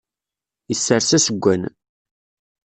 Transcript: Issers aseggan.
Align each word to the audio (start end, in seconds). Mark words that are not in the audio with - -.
Issers 0.73 1.09
aseggan. 1.17 1.61